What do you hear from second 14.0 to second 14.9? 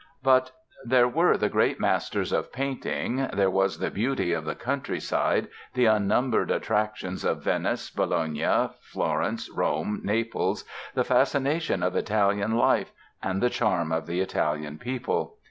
the Italian